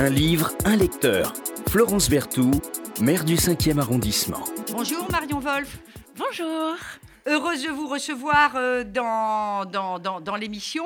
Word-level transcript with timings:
Un 0.00 0.10
livre, 0.10 0.52
un 0.64 0.76
lecteur. 0.76 1.32
Florence 1.70 2.08
Berthoud, 2.08 2.62
maire 3.00 3.24
du 3.24 3.34
5e 3.34 3.80
arrondissement. 3.80 4.44
Bonjour 4.70 5.10
Marion 5.10 5.40
Wolf. 5.40 5.80
Bonjour. 6.14 6.76
Heureuse 7.26 7.64
de 7.64 7.70
vous 7.70 7.88
recevoir 7.88 8.54
euh, 8.54 8.84
dans, 8.84 9.64
dans, 9.64 9.98
dans, 9.98 10.20
dans 10.20 10.36
l'émission. 10.36 10.84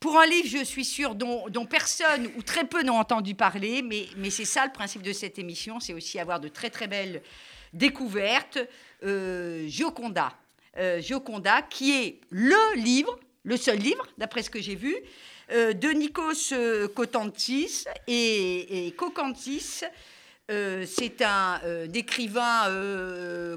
Pour 0.00 0.18
un 0.18 0.24
livre, 0.24 0.48
je 0.48 0.64
suis 0.64 0.86
sûre, 0.86 1.14
dont, 1.14 1.50
dont 1.50 1.66
personne 1.66 2.30
ou 2.38 2.42
très 2.42 2.64
peu 2.64 2.82
n'ont 2.82 2.96
entendu 2.96 3.34
parler, 3.34 3.82
mais, 3.82 4.06
mais 4.16 4.30
c'est 4.30 4.46
ça 4.46 4.64
le 4.64 4.72
principe 4.72 5.02
de 5.02 5.12
cette 5.12 5.38
émission, 5.38 5.78
c'est 5.78 5.92
aussi 5.92 6.18
avoir 6.18 6.40
de 6.40 6.48
très 6.48 6.70
très 6.70 6.86
belles 6.86 7.20
découvertes. 7.74 8.60
Euh, 9.04 9.68
Gioconda. 9.68 10.32
Euh, 10.78 11.02
Gioconda, 11.02 11.60
qui 11.60 11.94
est 12.02 12.20
le 12.30 12.76
livre, 12.76 13.20
le 13.42 13.58
seul 13.58 13.76
livre, 13.76 14.06
d'après 14.16 14.42
ce 14.42 14.48
que 14.48 14.62
j'ai 14.62 14.74
vu, 14.74 14.96
euh, 15.52 15.72
de 15.72 15.88
Nikos 15.88 16.52
euh, 16.52 16.88
Kotantis. 16.88 17.84
Et, 18.06 18.86
et 18.86 18.90
Kokantis, 18.92 19.82
euh, 20.50 20.84
c'est 20.86 21.22
un 21.22 21.60
euh, 21.64 21.86
écrivain 21.92 22.68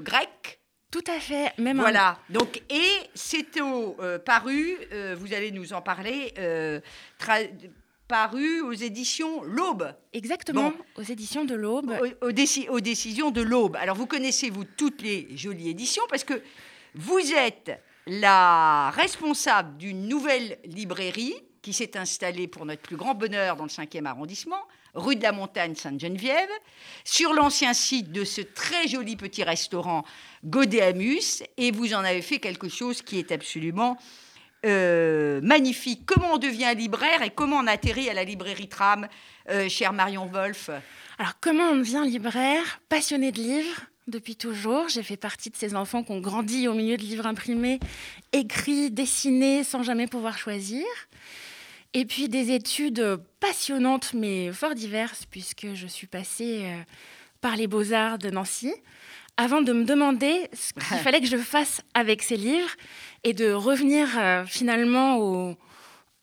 grec. 0.00 0.60
Tout 0.90 1.04
à 1.06 1.18
fait. 1.20 1.52
Même 1.58 1.78
un- 1.80 1.82
Voilà. 1.82 2.18
Donc, 2.28 2.62
et 2.68 2.88
c'est 3.14 3.60
au 3.62 3.96
paru, 4.26 4.76
vous 5.16 5.32
allez 5.32 5.50
nous 5.50 5.72
en 5.72 5.80
parler, 5.80 6.34
paru 8.08 8.60
aux 8.60 8.72
éditions 8.72 9.42
L'Aube, 9.42 9.94
Exactement. 10.12 10.70
Bon. 10.70 10.76
Aux 10.96 11.02
éditions 11.02 11.44
de 11.46 11.54
l'Aube. 11.54 11.92
aux, 12.20 12.26
aux 12.26 12.32
déci- 12.32 12.68
aux 12.68 12.80
décisions 12.80 13.30
de 13.30 13.40
l'Aube. 13.40 13.76
Alors, 13.76 13.96
vous 13.96 14.06
connaissez, 14.06 14.50
vous, 14.50 14.64
toutes 14.64 15.00
les 15.02 15.28
jolies 15.34 15.70
éditions, 15.70 16.02
parce 16.10 16.24
que 16.24 16.42
vous 16.94 17.32
êtes 17.32 17.72
la 18.06 18.90
responsable 18.90 19.78
d'une 19.78 20.08
nouvelle 20.08 20.58
librairie 20.64 21.36
qui 21.62 21.72
s'est 21.72 21.96
installée 21.96 22.48
pour 22.48 22.66
notre 22.66 22.82
plus 22.82 22.96
grand 22.96 23.14
bonheur 23.14 23.56
dans 23.56 23.64
le 23.64 23.70
5e 23.70 24.04
arrondissement, 24.04 24.60
rue 24.94 25.16
de 25.16 25.22
la 25.22 25.32
Montagne 25.32 25.74
Sainte-Geneviève, 25.74 26.50
sur 27.04 27.32
l'ancien 27.32 27.72
site 27.72 28.12
de 28.12 28.24
ce 28.24 28.40
très 28.40 28.88
joli 28.88 29.16
petit 29.16 29.44
restaurant 29.44 30.04
Godéamus, 30.44 31.42
et 31.56 31.70
vous 31.70 31.94
en 31.94 32.04
avez 32.04 32.20
fait 32.22 32.38
quelque 32.38 32.68
chose 32.68 33.00
qui 33.00 33.18
est 33.18 33.32
absolument 33.32 33.96
euh, 34.66 35.40
magnifique. 35.40 36.02
Comment 36.04 36.34
on 36.34 36.38
devient 36.38 36.72
libraire 36.76 37.22
et 37.22 37.30
comment 37.30 37.56
on 37.56 37.66
atterrit 37.66 38.10
à 38.10 38.14
la 38.14 38.24
librairie 38.24 38.68
Tram, 38.68 39.08
euh, 39.48 39.68
chère 39.68 39.92
Marion 39.92 40.26
Wolf 40.26 40.70
Alors, 41.18 41.34
comment 41.40 41.70
on 41.70 41.76
devient 41.76 42.02
libraire? 42.04 42.80
Passionné 42.88 43.32
de 43.32 43.38
livres 43.38 43.82
depuis 44.08 44.36
toujours. 44.36 44.88
J'ai 44.88 45.02
fait 45.02 45.16
partie 45.16 45.50
de 45.50 45.56
ces 45.56 45.74
enfants 45.74 46.02
qui 46.02 46.12
ont 46.12 46.20
grandi 46.20 46.68
au 46.68 46.74
milieu 46.74 46.96
de 46.96 47.02
livres 47.02 47.26
imprimés, 47.26 47.80
écrits, 48.32 48.90
dessinés, 48.90 49.64
sans 49.64 49.82
jamais 49.82 50.06
pouvoir 50.06 50.38
choisir. 50.38 50.84
Et 51.94 52.06
puis 52.06 52.28
des 52.28 52.52
études 52.52 53.20
passionnantes, 53.40 54.14
mais 54.14 54.50
fort 54.52 54.74
diverses, 54.74 55.24
puisque 55.30 55.74
je 55.74 55.86
suis 55.86 56.06
passée 56.06 56.60
euh, 56.64 56.78
par 57.40 57.56
les 57.56 57.66
beaux-arts 57.66 58.18
de 58.18 58.30
Nancy, 58.30 58.72
avant 59.36 59.60
de 59.62 59.72
me 59.72 59.84
demander 59.84 60.48
ce 60.52 60.72
qu'il 60.72 60.98
fallait 60.98 61.20
que 61.20 61.26
je 61.26 61.36
fasse 61.36 61.80
avec 61.94 62.22
ces 62.22 62.36
livres 62.36 62.70
et 63.24 63.34
de 63.34 63.52
revenir 63.52 64.08
euh, 64.18 64.44
finalement 64.46 65.18
au- 65.18 65.56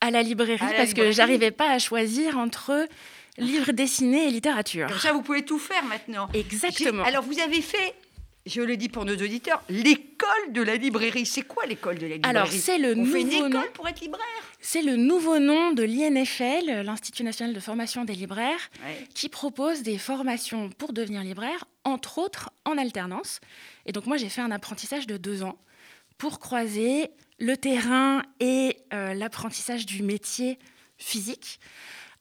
à 0.00 0.10
la 0.10 0.22
librairie, 0.22 0.60
À 0.64 0.70
la 0.70 0.76
parce 0.76 0.88
librairie. 0.88 1.10
que 1.10 1.14
j'arrivais 1.14 1.50
pas 1.50 1.70
à 1.70 1.78
choisir 1.78 2.38
entre 2.38 2.86
livres 3.38 3.72
dessinés 3.72 4.26
et 4.26 4.30
littérature. 4.30 4.88
Comme 4.88 4.98
ça, 4.98 5.12
vous 5.12 5.22
pouvez 5.22 5.44
tout 5.44 5.58
faire 5.58 5.84
maintenant. 5.84 6.28
Exactement. 6.34 7.04
Alors, 7.04 7.22
vous 7.22 7.38
avez 7.38 7.62
fait, 7.62 7.94
je 8.50 8.60
le 8.62 8.76
dis 8.76 8.88
pour 8.88 9.04
nos 9.04 9.14
auditeurs, 9.14 9.62
l'école 9.68 10.52
de 10.52 10.60
la 10.62 10.76
librairie. 10.76 11.24
C'est 11.26 11.42
quoi 11.42 11.64
l'école 11.66 11.96
de 11.98 12.06
la 12.06 12.14
librairie 12.16 12.36
Alors, 12.36 12.50
c'est 12.52 12.78
le 12.78 12.96
On 12.96 13.04
fait 13.06 13.20
une 13.22 13.26
nouveau 13.28 13.46
école 13.46 13.50
nom. 13.52 13.62
pour 13.74 13.88
être 13.88 14.00
libraire 14.00 14.24
C'est 14.60 14.82
le 14.82 14.96
nouveau 14.96 15.38
nom 15.38 15.72
de 15.72 15.82
l'INFL, 15.82 16.82
l'Institut 16.84 17.22
national 17.24 17.54
de 17.54 17.60
formation 17.60 18.04
des 18.04 18.14
libraires, 18.14 18.70
Ouais. 18.84 19.06
qui 19.14 19.28
propose 19.28 19.82
des 19.82 19.98
formations 19.98 20.68
pour 20.70 20.92
devenir 20.92 21.22
libraire, 21.22 21.64
entre 21.84 22.18
autres 22.18 22.50
en 22.64 22.76
alternance. 22.76 23.40
Et 23.86 23.92
donc 23.92 24.06
moi, 24.06 24.16
j'ai 24.16 24.28
fait 24.28 24.40
un 24.42 24.50
apprentissage 24.50 25.06
de 25.06 25.16
deux 25.16 25.42
ans 25.42 25.58
pour 26.18 26.38
croiser 26.40 27.08
le 27.38 27.56
terrain 27.56 28.22
et 28.40 28.76
euh, 28.92 29.14
l'apprentissage 29.14 29.86
du 29.86 30.02
métier 30.02 30.58
physique 30.98 31.58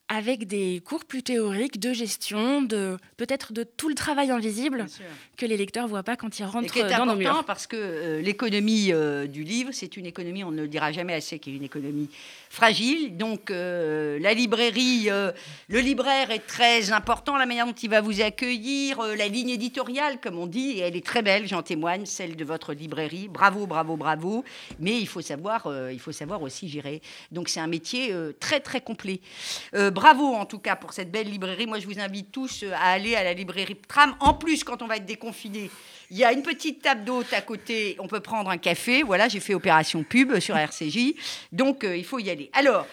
avec 0.09 0.47
des 0.47 0.81
cours 0.83 1.05
plus 1.05 1.21
théoriques 1.21 1.79
de 1.79 1.93
gestion, 1.93 2.63
de 2.63 2.97
peut-être 3.15 3.53
de 3.53 3.63
tout 3.63 3.89
le 3.89 3.95
travail 3.95 4.31
invisible 4.31 4.87
que 5.37 5.45
les 5.45 5.55
lecteurs 5.55 5.87
voient 5.87 6.01
pas 6.01 6.15
quand 6.15 6.39
ils 6.39 6.41
Et 6.41 6.45
rentrent 6.45 6.73
qui 6.73 6.79
est 6.79 6.89
dans 6.89 7.05
nos 7.05 7.11
important 7.11 7.33
murs. 7.35 7.45
parce 7.45 7.67
que 7.67 7.77
euh, 7.77 8.21
l'économie 8.21 8.91
euh, 8.91 9.27
du 9.27 9.43
livre, 9.43 9.69
c'est 9.71 9.97
une 9.97 10.07
économie, 10.07 10.43
on 10.43 10.49
ne 10.49 10.63
le 10.63 10.67
dira 10.67 10.91
jamais 10.91 11.13
assez, 11.13 11.37
qui 11.37 11.51
est 11.51 11.55
une 11.55 11.63
économie 11.63 12.09
fragile. 12.49 13.17
Donc 13.17 13.51
euh, 13.51 14.17
la 14.19 14.33
librairie, 14.33 15.09
le 15.09 15.79
libraire 15.79 16.31
est 16.31 16.45
très 16.45 16.91
important, 16.91 17.37
la 17.37 17.45
manière 17.45 17.67
dont 17.67 17.73
il 17.73 17.89
va 17.91 18.01
vous 18.01 18.19
accueillir, 18.21 18.99
la 19.15 19.27
ligne 19.27 19.49
éditoriale, 19.49 20.19
comme 20.19 20.39
on 20.39 20.47
dit, 20.47 20.71
et 20.71 20.79
elle 20.79 20.95
est 20.95 21.05
très 21.05 21.21
belle, 21.21 21.47
j'en 21.47 21.61
témoigne, 21.61 22.07
celle 22.07 22.35
de 22.35 22.43
votre 22.43 22.73
librairie. 22.73 23.27
Bravo, 23.27 23.67
bravo, 23.67 23.95
bravo. 23.95 24.43
Mais 24.79 24.97
il 24.99 25.07
faut 25.07 25.21
savoir, 25.21 25.71
il 25.91 25.99
faut 25.99 26.11
savoir 26.11 26.41
aussi 26.41 26.67
gérer. 26.67 27.03
Donc 27.31 27.47
c'est 27.47 27.59
un 27.59 27.67
métier 27.67 28.11
très, 28.39 28.59
très 28.59 28.81
complet. 28.81 29.21
Bravo 29.99 30.33
en 30.33 30.45
tout 30.45 30.59
cas 30.59 30.77
pour 30.77 30.93
cette 30.93 31.11
belle 31.11 31.27
librairie. 31.29 31.67
Moi, 31.67 31.79
je 31.79 31.85
vous 31.85 31.99
invite 31.99 32.31
tous 32.31 32.63
euh, 32.63 32.71
à 32.73 32.91
aller 32.91 33.17
à 33.17 33.23
la 33.25 33.33
librairie 33.33 33.75
Tram. 33.85 34.15
En 34.21 34.33
plus, 34.33 34.63
quand 34.63 34.81
on 34.81 34.87
va 34.87 34.95
être 34.95 35.05
déconfiné, 35.05 35.69
il 36.09 36.15
y 36.15 36.23
a 36.23 36.31
une 36.31 36.41
petite 36.41 36.81
table 36.81 37.03
d'hôte 37.03 37.33
à 37.33 37.41
côté. 37.41 37.97
On 37.99 38.07
peut 38.07 38.21
prendre 38.21 38.49
un 38.49 38.57
café. 38.57 39.03
Voilà, 39.03 39.27
j'ai 39.27 39.41
fait 39.41 39.53
opération 39.53 40.03
pub 40.03 40.39
sur 40.39 40.55
RCJ. 40.55 41.15
Donc, 41.51 41.83
euh, 41.83 41.97
il 41.97 42.05
faut 42.05 42.17
y 42.17 42.29
aller. 42.29 42.49
Alors, 42.53 42.87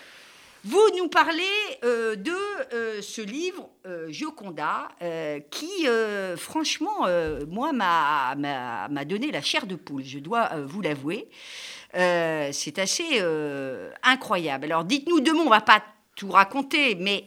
vous 0.65 0.83
nous 0.99 1.07
parlez 1.07 1.45
euh, 1.85 2.17
de 2.17 2.35
ce 3.01 3.23
livre, 3.23 3.69
Gioconda, 4.09 4.89
qui, 5.53 5.87
franchement, 6.37 7.07
moi, 7.49 7.73
m'a- 7.73 9.05
donné 9.05 9.31
la 9.31 9.43
chair 9.43 9.67
de 9.67 9.77
poule, 9.77 10.03
je 10.05 10.19
dois 10.19 10.51
vous 10.65 10.81
l'avouer. 10.83 11.29
C'est 11.95 12.79
assez 12.81 13.23
incroyable. 14.03 14.65
Alors, 14.65 14.83
dites-nous 14.85 15.21
deux 15.21 15.35
mots, 15.35 15.45
on 15.47 15.51
va 15.51 15.61
pas 15.61 15.85
tout 16.17 16.31
raconter, 16.31 16.97
mais 16.97 17.25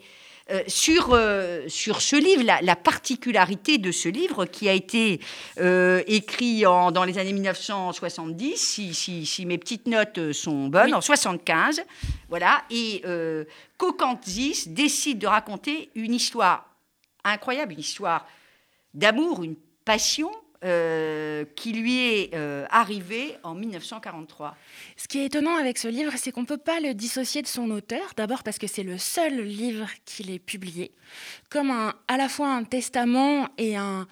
euh, 0.51 0.61
sur, 0.67 1.09
euh, 1.13 1.67
sur 1.69 2.01
ce 2.01 2.15
livre, 2.15 2.43
la, 2.43 2.59
la 2.61 2.75
particularité 2.75 3.77
de 3.77 3.91
ce 3.91 4.09
livre 4.09 4.45
qui 4.45 4.67
a 4.67 4.73
été 4.73 5.19
euh, 5.59 6.01
écrit 6.07 6.65
en, 6.65 6.91
dans 6.91 7.03
les 7.03 7.19
années 7.19 7.33
1970, 7.33 8.57
si, 8.57 8.93
si- 8.95 9.25
si 9.27 9.45
mes 9.45 9.59
petites 9.59 9.87
notes 9.87 10.31
sont 10.33 10.67
bonnes, 10.67 10.87
Oui. 10.87 10.93
en 10.95 11.01
75, 11.01 11.83
voilà, 12.29 12.63
et 12.71 13.03
euh, 13.05 13.45
Kokantzis 13.77 14.63
décide 14.69 15.19
de 15.19 15.27
raconter 15.27 15.91
une 15.95 16.15
histoire 16.15 16.65
incroyable, 17.23 17.73
une 17.73 17.79
histoire 17.79 18.25
d'amour, 18.95 19.43
une 19.43 19.55
passion 19.85 20.31
euh, 20.65 21.45
qui 21.55 21.71
lui 21.71 21.99
est 21.99 22.33
euh, 22.33 22.65
arrivée 22.69 23.35
en 23.43 23.55
1943. 23.55 24.57
Ce 24.97 25.07
qui 25.07 25.19
est 25.19 25.25
étonnant 25.25 25.55
avec 25.55 25.77
ce 25.77 25.87
livre, 25.87 26.11
c'est 26.17 26.33
qu'on 26.33 26.41
ne 26.41 26.45
peut 26.45 26.57
pas 26.57 26.81
le 26.81 26.93
dissocier 26.93 27.41
de 27.41 27.47
son 27.47 27.71
auteur. 27.71 28.11
D'abord 28.17 28.43
parce 28.43 28.57
que 28.57 28.67
c'est 28.67 28.83
le 28.83 28.97
seul 28.97 29.41
livre 29.41 29.87
qu'il 30.03 30.29
ait 30.31 30.39
publié, 30.39 30.91
comme 31.49 31.71
un, 31.71 31.93
à 32.09 32.17
la 32.17 32.27
fois 32.27 32.49
un 32.49 32.65
testament 32.65 33.47
et 33.57 33.77
un, 33.77 34.05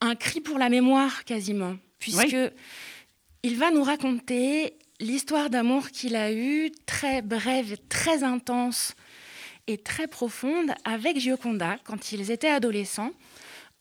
un 0.00 0.14
cri 0.14 0.40
pour 0.40 0.58
la 0.58 0.70
mémoire 0.70 1.24
quasiment, 1.24 1.76
puisque 1.98 2.36
il 3.42 3.58
va 3.58 3.70
nous 3.70 3.82
raconter 3.82 4.78
l'histoire 5.00 5.50
d'amour 5.50 5.90
qu'il 5.90 6.16
a 6.16 6.32
eue, 6.32 6.70
très 6.86 7.20
brève, 7.20 7.76
très 7.90 8.22
intense 8.22 8.94
et 9.66 9.76
très 9.76 10.06
profonde, 10.06 10.72
avec 10.86 11.18
Gioconda 11.18 11.76
quand 11.84 12.12
ils 12.12 12.30
étaient 12.30 12.48
adolescents 12.48 13.12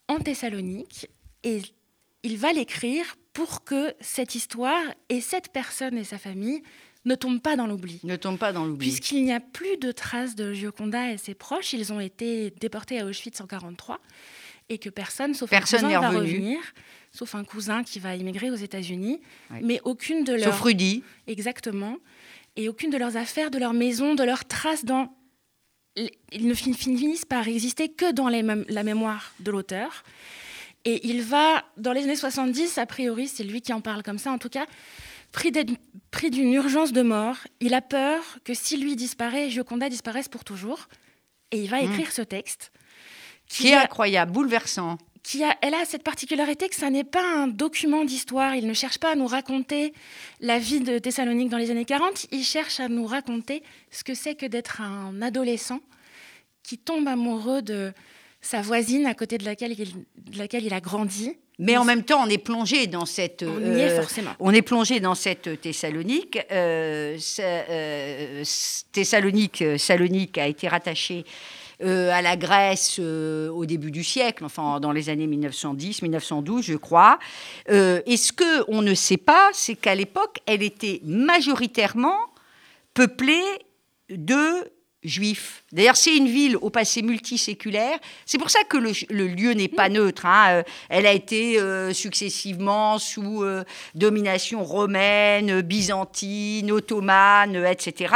en 0.10 0.20
Thessalonique. 0.20 1.08
Et 1.44 1.62
il 2.24 2.38
va 2.38 2.54
l'écrire 2.54 3.16
pour 3.34 3.64
que 3.64 3.94
cette 4.00 4.36
histoire 4.36 4.82
et 5.10 5.22
cette 5.22 5.50
personne 5.52 5.98
et 5.98 6.04
sa 6.04 6.18
famille 6.18 6.62
ne 7.06 7.16
tombent 7.16 7.42
pas 7.42 7.56
dans 7.58 7.68
l'oubli. 7.68 8.00
Ne 8.04 8.16
tombe 8.16 8.38
pas 8.38 8.54
dans 8.54 8.64
l'oubli. 8.66 8.88
Puisqu'il 8.90 9.24
n'y 9.26 9.34
a 9.34 9.40
plus 9.42 9.78
de 9.78 9.92
traces 9.92 10.36
de 10.36 10.54
Gioconda 10.54 11.12
et 11.12 11.18
ses 11.18 11.34
proches, 11.34 11.74
ils 11.74 11.92
ont 11.92 12.00
été 12.00 12.52
déportés 12.62 13.00
à 13.00 13.06
Auschwitz 13.06 13.42
en 13.42 13.44
1943 13.44 14.00
et 14.70 14.78
que 14.78 14.90
personne, 14.90 15.34
sauf 15.34 15.50
Personne 15.50 15.84
un 15.86 15.88
cousin, 15.90 16.00
va 16.00 16.10
revenir, 16.18 16.60
sauf 17.12 17.36
un 17.36 17.44
cousin 17.44 17.84
qui 17.84 18.00
va 18.00 18.16
immigrer 18.16 18.50
aux 18.52 18.56
États-Unis, 18.56 19.20
mais 19.62 19.82
aucune 19.84 20.24
de 20.24 20.34
leurs 20.34 20.54
Sauf 20.54 20.62
Rudy. 20.62 21.04
exactement 21.28 21.98
et 22.56 22.70
aucune 22.70 22.90
de 22.92 22.98
leurs 22.98 23.18
affaires, 23.18 23.52
de 23.52 23.58
leur 23.58 23.74
maison, 23.74 24.16
de 24.16 24.24
leurs 24.24 24.46
traces 24.46 24.86
dans 24.86 25.12
ils 25.96 26.48
ne 26.48 26.54
fin- 26.56 26.74
finissent 26.74 27.26
par 27.26 27.48
exister 27.48 27.90
que 27.90 28.12
dans 28.12 28.28
les 28.30 28.42
la 28.70 28.84
mémoire 28.84 29.34
de 29.42 29.52
l'auteur. 29.52 30.04
Et 30.86 31.08
il 31.08 31.22
va, 31.22 31.64
dans 31.78 31.94
les 31.94 32.04
années 32.04 32.16
70, 32.16 32.78
a 32.78 32.86
priori, 32.86 33.28
c'est 33.28 33.44
lui 33.44 33.62
qui 33.62 33.72
en 33.74 33.82
parle 33.82 34.04
comme 34.04 34.18
ça, 34.18 34.32
en 34.32 34.38
tout 34.38 34.50
cas, 34.50 34.66
pris 35.32 35.52
d'une 35.52 36.54
urgence 36.54 36.92
de 36.92 37.02
mort. 37.02 37.38
Il 37.62 37.74
a 37.74 37.82
peur 37.82 38.22
que 38.44 38.54
si 38.54 38.78
lui 38.78 38.96
disparaît, 38.96 39.50
Gioconda 39.50 39.90
disparaisse 39.90 40.28
pour 40.28 40.44
toujours. 40.44 40.88
Et 41.52 41.62
il 41.64 41.70
va 41.70 41.82
Mm. 41.82 41.86
écrire 41.92 42.12
ce 42.12 42.22
texte. 42.22 42.72
Qui 43.48 43.68
est 43.70 43.76
incroyable, 43.76 44.32
bouleversant. 44.32 44.98
qui 45.22 45.42
a, 45.44 45.56
elle 45.62 45.74
a 45.74 45.86
cette 45.86 46.04
particularité 46.04 46.68
que 46.68 46.76
ça 46.76 46.90
n'est 46.90 47.06
pas 47.06 47.24
un 47.24 47.48
document 47.48 48.04
d'histoire. 48.04 48.56
Il 48.56 48.68
ne 48.68 48.74
cherche 48.74 48.98
pas 48.98 49.12
à 49.12 49.16
nous 49.16 49.28
raconter 49.28 49.94
la 50.42 50.60
vie 50.60 50.82
de 50.82 51.00
Thessalonique 51.00 51.48
dans 51.50 51.58
les 51.58 51.72
années 51.72 51.86
40. 51.86 52.28
Il 52.32 52.44
cherche 52.44 52.82
à 52.82 52.90
nous 52.90 53.06
raconter 53.06 53.64
ce 53.90 54.04
que 54.04 54.16
c'est 54.16 54.36
que 54.36 54.46
d'être 54.46 54.82
un 54.82 55.22
adolescent 55.22 55.80
qui 56.62 56.78
tombe 56.78 57.08
amoureux 57.08 57.62
de 57.62 57.94
sa 58.44 58.62
voisine 58.62 59.08
à 59.08 59.16
côté 59.16 59.40
de 59.40 59.46
laquelle 59.46 59.72
il, 59.72 59.94
de 60.32 60.38
laquelle 60.38 60.64
il 60.64 60.74
a 60.74 60.82
grandi. 60.82 61.36
Mais 61.60 61.78
en 61.78 61.86
même 61.86 62.04
temps, 62.04 62.24
on 62.24 62.30
est 62.30 62.38
plongé 62.38 62.88
dans 62.88 63.06
cette. 63.06 63.44
On 63.44 63.76
y 63.76 63.80
est 63.80 63.96
forcément. 63.96 64.32
On 64.40 64.52
est 64.52 64.62
plongé 64.62 65.00
dans 65.00 65.16
cette 65.16 65.62
Thessalonique. 65.62 66.40
Euh, 66.52 67.18
euh, 67.40 68.44
Thessalonique, 68.92 69.64
Salonique 69.78 70.38
a 70.38 70.48
été 70.48 70.68
rattachée 70.68 71.26
euh, 71.84 72.12
à 72.12 72.22
la 72.22 72.38
Grèce 72.38 72.98
euh, 73.00 73.50
au 73.50 73.66
début 73.66 73.92
du 73.92 74.04
siècle, 74.04 74.46
enfin 74.46 74.80
dans 74.80 74.92
les 74.92 75.10
années 75.10 75.28
1910-1912, 75.28 76.62
je 76.62 76.76
crois. 76.76 77.20
Euh, 77.70 78.00
et 78.06 78.16
ce 78.16 78.32
que 78.32 78.64
on 78.70 78.82
ne 78.82 78.94
sait 78.94 79.18
pas, 79.18 79.50
c'est 79.54 79.76
qu'à 79.76 79.96
l'époque, 79.96 80.38
elle 80.46 80.64
était 80.64 81.02
majoritairement 81.04 82.18
peuplée 82.94 83.44
de 84.10 84.72
juifs. 85.04 85.64
D'ailleurs, 85.72 85.96
c'est 85.96 86.16
une 86.16 86.28
ville 86.28 86.56
au 86.58 86.70
passé 86.70 87.02
multiséculaire. 87.02 87.98
C'est 88.26 88.38
pour 88.38 88.50
ça 88.50 88.64
que 88.64 88.78
le, 88.78 88.92
le 89.10 89.28
lieu 89.28 89.52
n'est 89.54 89.68
pas 89.68 89.90
neutre. 89.90 90.26
hein. 90.26 90.60
Euh, 90.60 90.64
Elle 90.90 91.06
a 91.06 91.14
été 91.14 91.60
euh, 91.60 91.94
successivement 91.94 92.98
sous 93.00 93.44
euh, 93.44 93.64
domination 93.96 94.64
romaine, 94.64 95.62
byzantine, 95.62 96.72
ottomane, 96.72 97.56
etc. 97.66 98.16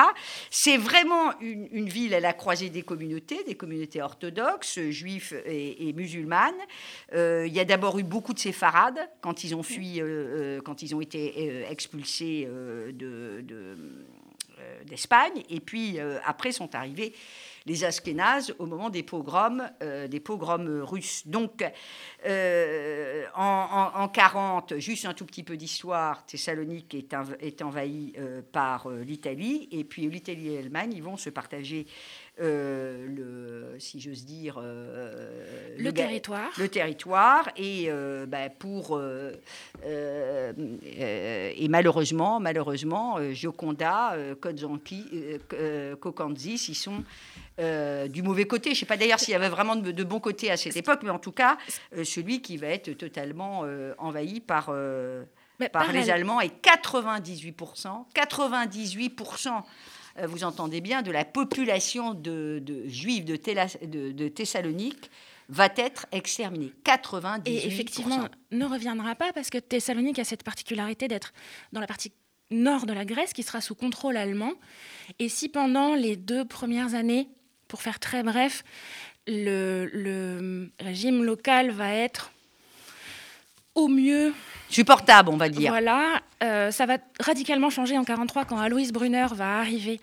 C'est 0.49 0.77
vraiment 0.77 1.31
une, 1.41 1.67
une 1.71 1.89
ville 1.89 2.13
à 2.13 2.19
la 2.19 2.33
croisée 2.33 2.69
des 2.69 2.83
communautés, 2.83 3.43
des 3.47 3.55
communautés 3.55 4.01
orthodoxes, 4.01 4.79
juifs 4.89 5.33
et, 5.45 5.89
et 5.89 5.93
musulmanes. 5.93 6.53
Euh, 7.13 7.45
il 7.47 7.53
y 7.53 7.59
a 7.59 7.65
d'abord 7.65 7.97
eu 7.99 8.03
beaucoup 8.03 8.33
de 8.33 8.39
séfarades 8.39 8.99
quand 9.21 9.43
ils 9.43 9.55
ont 9.55 9.63
fui, 9.63 10.01
quand 10.63 10.81
ils 10.81 10.95
ont 10.95 11.01
été 11.01 11.65
expulsés 11.69 12.47
de- 12.93 13.41
de 13.41 13.75
d'Espagne. 14.85 15.43
Et 15.49 15.59
puis 15.59 15.99
euh, 15.99 16.19
après 16.25 16.51
sont 16.51 16.73
arrivés 16.75 17.13
les 17.67 17.83
Askénazes 17.83 18.55
au 18.59 18.65
moment 18.65 18.89
des 18.89 19.03
pogroms, 19.03 19.69
euh, 19.83 20.07
des 20.07 20.21
pogroms 20.21 20.83
russes. 20.83 21.27
Donc 21.27 21.63
euh, 22.25 23.25
en, 23.35 23.91
en, 23.93 24.01
en 24.03 24.07
40, 24.07 24.77
juste 24.77 25.05
un 25.05 25.13
tout 25.13 25.25
petit 25.25 25.43
peu 25.43 25.57
d'histoire, 25.57 26.25
Thessalonique 26.25 26.95
est, 26.95 27.13
est 27.41 27.61
envahie 27.61 28.13
euh, 28.17 28.41
par 28.51 28.89
euh, 28.89 29.03
l'Italie. 29.03 29.67
Et 29.71 29.83
puis 29.83 30.07
l'Italie 30.07 30.53
et 30.53 30.55
l'Allemagne, 30.55 30.93
ils 30.95 31.03
vont 31.03 31.17
se 31.17 31.29
partager 31.29 31.85
euh, 31.85 32.26
le, 32.39 33.75
si 33.79 33.99
j'ose 33.99 34.25
dire, 34.25 34.59
euh, 34.61 35.75
Le 35.77 35.91
territoire. 35.91 36.49
le 36.57 36.67
territoire 36.69 37.49
et 37.57 37.85
euh, 37.89 38.25
bah, 38.25 38.49
pour 38.49 38.95
euh, 38.97 39.31
euh, 39.85 40.53
euh, 40.99 41.51
et 41.55 41.67
malheureusement 41.67 42.39
malheureusement 42.39 43.17
euh, 43.17 43.33
Gioconda 43.33 44.13
euh, 44.13 44.35
Kozanki 44.35 45.05
euh, 45.13 45.37
euh, 45.53 45.95
Kokanzis 45.95 46.65
ils 46.69 46.75
sont 46.75 47.03
euh, 47.59 48.07
du 48.07 48.21
mauvais 48.21 48.45
côté. 48.45 48.69
Je 48.69 48.75
ne 48.75 48.79
sais 48.81 48.85
pas 48.85 48.97
d'ailleurs 48.97 49.19
s'il 49.19 49.31
y 49.31 49.35
avait 49.35 49.49
vraiment 49.49 49.75
de, 49.75 49.91
de 49.91 50.03
bons 50.03 50.19
côtés 50.19 50.51
à 50.51 50.57
cette 50.57 50.77
époque, 50.77 50.99
mais 51.03 51.09
en 51.09 51.17
tout 51.17 51.31
cas, 51.31 51.57
euh, 51.95 52.03
celui 52.03 52.41
qui 52.41 52.55
va 52.57 52.67
être 52.67 52.91
totalement 52.91 53.61
euh, 53.63 53.95
envahi 53.97 54.41
par, 54.41 54.67
euh, 54.69 55.23
par 55.57 55.69
par 55.71 55.91
les 55.91 56.11
Allemands 56.11 56.39
et 56.39 56.49
98%, 56.49 58.05
98%, 58.15 59.47
euh, 59.47 59.61
vous 60.25 60.43
entendez 60.43 60.81
bien, 60.81 61.01
de 61.01 61.11
la 61.11 61.25
population 61.25 62.13
de, 62.13 62.59
de 62.63 62.87
juifs 62.87 63.25
de, 63.25 63.35
Téla- 63.35 63.77
de- 63.85 64.11
de 64.11 64.27
Thessalonique 64.27 65.11
va 65.49 65.69
être 65.77 66.07
exterminée. 66.11 66.73
98%. 66.83 67.41
Et 67.45 67.67
effectivement, 67.67 68.27
ne 68.51 68.65
reviendra 68.65 69.15
pas 69.15 69.31
parce 69.33 69.49
que 69.49 69.57
Thessalonique 69.57 70.19
a 70.19 70.23
cette 70.23 70.43
particularité 70.43 71.07
d'être 71.07 71.33
dans 71.71 71.79
la 71.79 71.87
partie 71.87 72.11
nord 72.51 72.85
de 72.85 72.93
la 72.93 73.05
Grèce 73.05 73.33
qui 73.33 73.43
sera 73.43 73.61
sous 73.61 73.75
contrôle 73.75 74.17
allemand. 74.17 74.53
Et 75.19 75.29
si 75.29 75.49
pendant 75.49 75.95
les 75.95 76.15
deux 76.15 76.45
premières 76.45 76.95
années, 76.95 77.27
pour 77.67 77.81
faire 77.81 77.99
très 77.99 78.23
bref, 78.23 78.63
le, 79.27 79.89
le 79.93 80.71
régime 80.79 81.23
local 81.23 81.71
va 81.71 81.93
être 81.93 82.31
au 83.77 83.87
mieux 83.87 84.33
supportable, 84.69 85.29
on 85.29 85.37
va 85.37 85.47
dire. 85.49 85.69
Voilà, 85.71 86.21
euh, 86.43 86.71
ça 86.71 86.85
va 86.85 86.97
radicalement 87.19 87.69
changer 87.69 87.97
en 87.97 88.03
43 88.03 88.43
quand 88.45 88.57
Alois 88.57 88.91
Brunner 88.91 89.27
va 89.33 89.59
arriver 89.59 90.01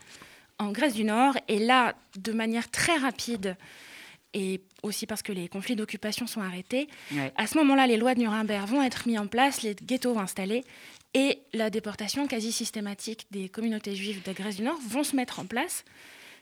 en 0.59 0.71
Grèce 0.73 0.95
du 0.95 1.05
Nord. 1.05 1.37
Et 1.49 1.59
là, 1.59 1.95
de 2.17 2.33
manière 2.33 2.71
très 2.71 2.97
rapide, 2.97 3.57
et 4.33 4.61
aussi 4.83 5.07
parce 5.07 5.23
que 5.23 5.33
les 5.33 5.49
conflits 5.49 5.77
d'occupation 5.77 6.27
sont 6.27 6.41
arrêtés, 6.41 6.89
Ouais. 7.13 7.33
à 7.37 7.47
ce 7.47 7.59
moment-là, 7.59 7.87
les 7.87 7.97
lois 7.97 8.15
de 8.15 8.21
Nuremberg 8.21 8.67
vont 8.69 8.83
être 8.83 9.07
mises 9.09 9.19
en 9.19 9.27
place, 9.27 9.63
les 9.63 9.75
ghettos 9.75 10.19
installés, 10.19 10.65
et 11.15 11.41
la 11.53 11.71
déportation 11.71 12.27
quasi 12.27 12.51
systématique 12.53 13.27
des 13.31 13.49
communautés 13.49 13.95
juives 13.95 14.23
de 14.25 14.33
Grèce 14.33 14.57
du 14.57 14.63
Nord 14.63 14.79
vont 14.89 15.05
se 15.05 15.15
mettre 15.15 15.41
en 15.41 15.45
place 15.45 15.85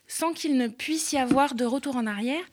sans 0.07 0.33
qu'il 0.33 0.57
ne 0.57 0.69
puisse 0.69 1.13
y 1.13 1.19
avoir 1.19 1.55
de 1.55 1.65
retour 1.65 1.97
en 1.97 2.07
arrière, 2.07 2.45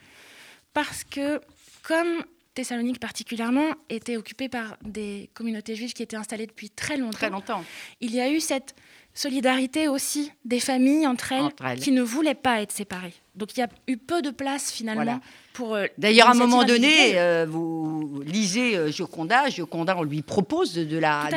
parce 0.74 1.04
que 1.04 1.42
comme 1.84 2.24
Thessalonique 2.64 3.00
particulièrement 3.00 3.70
était 3.90 4.18
occupée 4.18 4.50
par 4.50 4.76
des 4.84 5.30
communautés 5.34 5.76
juives 5.78 5.94
qui 5.94 6.04
étaient 6.04 6.18
installées 6.18 6.46
depuis 6.46 6.70
très 6.70 6.98
longtemps, 6.98 7.18
Très 7.18 7.30
longtemps. 7.30 7.64
il 8.02 8.14
y 8.14 8.20
a 8.20 8.30
eu 8.30 8.42
cette 8.42 8.76
solidarité 9.14 9.88
aussi 9.88 10.34
des 10.44 10.60
familles 10.60 11.08
entre 11.08 11.32
elles, 11.32 11.42
Entre 11.42 11.66
elles. 11.66 11.80
qui 11.80 11.94
ne 11.94 12.02
voulaient 12.02 12.36
pas 12.36 12.62
être 12.62 12.74
séparées. 12.74 13.14
Donc 13.36 13.56
il 13.56 13.62
y 13.62 13.64
a 13.64 13.70
eu 13.88 13.96
peu 13.96 14.22
de 14.22 14.30
place 14.30 14.74
finalement 14.74 15.04
Voilà. 15.04 15.22
pour. 15.54 15.76
euh, 15.76 15.86
D'ailleurs, 15.98 16.28
à 16.28 16.32
un 16.32 16.34
moment 16.34 16.66
donné, 16.66 17.18
euh, 17.18 17.46
vous 17.50 18.22
lisez 18.26 18.76
euh, 18.76 18.92
Gioconda. 18.92 19.48
Gioconda, 19.50 19.96
on 19.98 20.04
lui 20.04 20.22
propose 20.22 20.74
de, 20.74 20.84
de 20.84 20.98
la, 20.98 21.30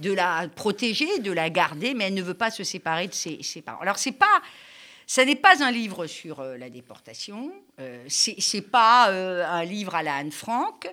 de, 0.00 0.12
la 0.12 0.48
protéger, 0.56 1.18
de 1.18 1.32
la 1.32 1.50
garder, 1.50 1.92
mais 1.92 2.04
elle 2.04 2.14
ne 2.14 2.22
veut 2.22 2.32
pas 2.32 2.50
se 2.50 2.64
séparer 2.64 3.08
de 3.08 3.14
ses, 3.14 3.38
ses 3.42 3.60
parents. 3.60 3.80
Alors, 3.82 3.98
c'est 3.98 4.12
pas, 4.12 4.40
ça 5.06 5.24
n'est 5.24 5.36
pas 5.36 5.62
un 5.62 5.70
livre 5.70 6.06
sur 6.06 6.40
euh, 6.40 6.56
la 6.56 6.70
déportation. 6.70 7.52
Euh, 7.80 8.04
c'est 8.08 8.36
c'est 8.38 8.62
pas 8.62 9.10
euh, 9.10 9.44
un 9.46 9.64
livre 9.64 9.94
à 9.94 10.02
la 10.02 10.16
Anne 10.16 10.32
Frank. 10.32 10.88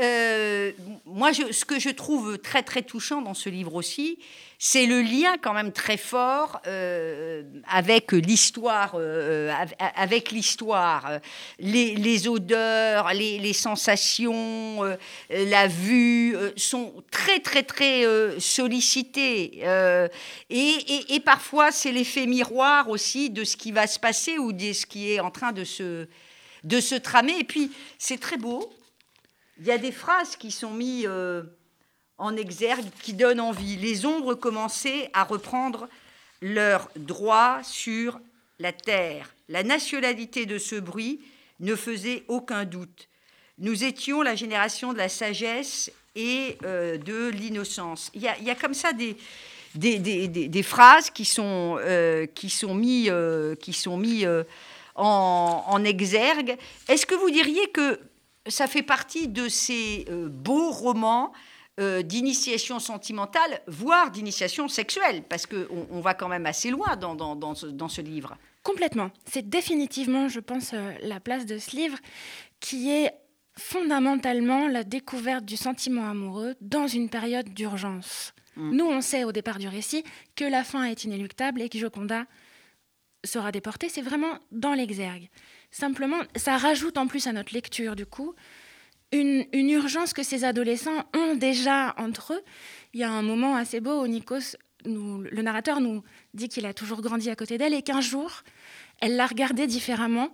Euh, 0.00 0.72
moi, 1.04 1.32
ce 1.34 1.64
que 1.64 1.78
je 1.78 1.90
trouve 1.90 2.38
très 2.38 2.62
très 2.62 2.82
touchant 2.82 3.20
dans 3.20 3.34
ce 3.34 3.48
livre 3.50 3.74
aussi, 3.74 4.18
c'est 4.58 4.86
le 4.86 5.00
lien 5.02 5.36
quand 5.42 5.52
même 5.54 5.72
très 5.72 5.96
fort 5.96 6.60
euh, 6.66 7.42
avec 7.68 8.12
l'histoire, 8.12 8.92
euh, 8.94 9.50
av- 9.52 9.74
avec 9.96 10.30
l'histoire, 10.30 11.18
les, 11.58 12.28
odeurs, 12.28 13.12
les, 13.12 13.52
sensations, 13.52 14.82
la 15.30 15.66
vue 15.66 16.34
sont 16.56 16.92
très 17.10 17.40
très 17.40 17.62
très 17.62 18.04
sollicitées 18.38 19.62
et, 19.62 20.50
et- 20.50 21.14
et 21.14 21.20
parfois 21.20 21.72
c'est 21.72 21.92
l'effet 21.92 22.26
miroir 22.26 22.88
aussi 22.88 23.30
de 23.30 23.44
ce 23.44 23.56
qui 23.56 23.72
va 23.72 23.86
se 23.86 23.98
passer 23.98 24.38
ou 24.38 24.52
de 24.52 24.72
ce 24.72 24.86
qui 24.86 25.12
est 25.12 25.20
en 25.20 25.30
train 25.30 25.52
de 25.52 25.64
se 25.64 26.06
de 26.64 26.80
se 26.80 26.94
tramer. 26.94 27.38
Et 27.40 27.44
puis 27.44 27.70
c'est 27.98 28.20
très 28.20 28.36
beau. 28.36 28.70
Il 29.60 29.66
y 29.66 29.70
a 29.70 29.78
des 29.78 29.92
phrases 29.92 30.36
qui 30.36 30.50
sont 30.50 30.72
mises 30.72 31.04
euh, 31.06 31.42
en 32.16 32.34
exergue 32.34 32.86
qui 33.02 33.12
donnent 33.12 33.40
envie. 33.40 33.76
Les 33.76 34.06
ombres 34.06 34.34
commençaient 34.34 35.10
à 35.12 35.24
reprendre 35.24 35.86
leur 36.40 36.88
droit 36.96 37.60
sur 37.62 38.18
la 38.58 38.72
terre. 38.72 39.34
La 39.48 39.62
nationalité 39.62 40.46
de 40.46 40.56
ce 40.56 40.76
bruit 40.76 41.20
ne 41.60 41.74
faisait 41.74 42.24
aucun 42.28 42.64
doute. 42.64 43.08
Nous 43.58 43.84
étions 43.84 44.22
la 44.22 44.34
génération 44.34 44.94
de 44.94 44.98
la 44.98 45.10
sagesse 45.10 45.92
et 46.14 46.56
euh, 46.64 46.96
de 46.96 47.28
l'innocence. 47.28 48.10
Il 48.14 48.22
y 48.22 48.28
a, 48.28 48.54
comme 48.54 48.74
ça 48.74 48.92
des, 48.94 50.62
phrases 50.62 51.10
qui 51.10 51.26
sont, 51.26 51.76
euh, 51.80 52.26
qui 52.26 52.48
sont 52.48 52.74
mis, 52.74 53.10
euh, 53.10 53.54
qui 53.56 53.74
sont 53.74 53.98
mis 53.98 54.24
en 54.94 55.84
exergue. 55.84 56.56
Est-ce 56.88 57.04
que 57.04 57.14
vous 57.14 57.30
diriez 57.30 57.68
que 57.68 58.00
ça 58.46 58.66
fait 58.66 58.82
partie 58.82 59.28
de 59.28 59.48
ces 59.48 60.06
euh, 60.08 60.28
beaux 60.28 60.70
romans 60.70 61.32
euh, 61.78 62.02
d'initiation 62.02 62.78
sentimentale, 62.78 63.60
voire 63.66 64.10
d'initiation 64.10 64.68
sexuelle, 64.68 65.22
parce 65.28 65.46
qu'on 65.46 65.86
on 65.90 66.00
va 66.00 66.14
quand 66.14 66.28
même 66.28 66.46
assez 66.46 66.70
loin 66.70 66.96
dans, 66.96 67.14
dans, 67.14 67.36
dans 67.36 67.54
ce, 67.54 67.66
dans 67.66 67.88
ce 67.88 68.00
livre. 68.00 68.36
Complètement. 68.62 69.10
C'est 69.24 69.48
définitivement, 69.48 70.28
je 70.28 70.40
pense, 70.40 70.72
euh, 70.74 70.92
la 71.02 71.20
place 71.20 71.46
de 71.46 71.58
ce 71.58 71.76
livre 71.76 71.98
qui 72.60 72.90
est 72.90 73.12
fondamentalement 73.56 74.68
la 74.68 74.84
découverte 74.84 75.44
du 75.44 75.56
sentiment 75.56 76.08
amoureux 76.08 76.54
dans 76.60 76.86
une 76.86 77.08
période 77.08 77.48
d'urgence. 77.48 78.34
Mm. 78.56 78.76
Nous, 78.76 78.84
on 78.84 79.00
sait 79.00 79.24
au 79.24 79.32
départ 79.32 79.58
du 79.58 79.68
récit 79.68 80.04
que 80.36 80.44
la 80.44 80.64
fin 80.64 80.84
est 80.84 81.04
inéluctable 81.04 81.62
et 81.62 81.68
que 81.68 81.78
Joconda 81.78 82.26
sera 83.24 83.52
déportée. 83.52 83.88
C'est 83.88 84.02
vraiment 84.02 84.38
dans 84.50 84.74
l'exergue. 84.74 85.28
Simplement, 85.70 86.18
ça 86.36 86.56
rajoute 86.56 86.98
en 86.98 87.06
plus 87.06 87.26
à 87.26 87.32
notre 87.32 87.54
lecture, 87.54 87.94
du 87.96 88.06
coup, 88.06 88.34
une, 89.12 89.44
une 89.52 89.70
urgence 89.70 90.12
que 90.12 90.22
ces 90.22 90.44
adolescents 90.44 91.04
ont 91.16 91.34
déjà 91.36 91.94
entre 91.96 92.34
eux. 92.34 92.42
Il 92.94 93.00
y 93.00 93.04
a 93.04 93.10
un 93.10 93.22
moment 93.22 93.56
assez 93.56 93.80
beau 93.80 94.02
où 94.02 94.06
Nikos, 94.06 94.56
nous- 94.84 95.22
le 95.22 95.42
narrateur, 95.42 95.80
nous 95.80 96.02
dit 96.34 96.48
qu'il 96.48 96.66
a 96.66 96.74
toujours 96.74 97.02
grandi 97.02 97.30
à 97.30 97.36
côté 97.36 97.56
d'elle 97.58 97.74
et 97.74 97.82
qu'un 97.82 98.00
jour, 98.00 98.42
elle 99.00 99.16
l'a 99.16 99.26
regardé 99.26 99.66
différemment 99.66 100.30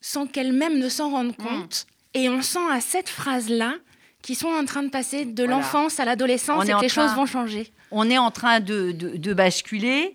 sans 0.00 0.26
qu'elle-même 0.26 0.78
ne 0.78 0.88
s'en 0.88 1.10
rende 1.10 1.36
compte. 1.36 1.86
Et 2.14 2.28
on 2.28 2.40
sent 2.42 2.58
à 2.70 2.80
cette 2.80 3.08
phrase-là 3.08 3.74
qu'ils 4.22 4.36
sont 4.36 4.48
en 4.48 4.64
train 4.64 4.82
de 4.82 4.88
passer 4.90 5.24
de 5.24 5.42
Voilà. 5.44 5.56
l'enfance 5.58 6.00
à 6.00 6.04
l'adolescence 6.04 6.64
et 6.68 6.72
que 6.72 6.80
les 6.80 6.88
train- 6.88 7.06
choses 7.08 7.16
vont 7.16 7.26
changer. 7.26 7.72
on 7.90 8.08
est 8.10 8.18
en 8.18 8.30
train 8.30 8.60
de, 8.60 8.92
de- 8.92 9.16
de 9.16 9.34
basculer. 9.34 10.14